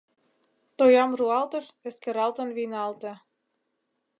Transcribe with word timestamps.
Тоям 0.77 1.11
руалтыш, 1.19 1.65
эскералтын 1.87 2.49
вийналте. 2.57 3.13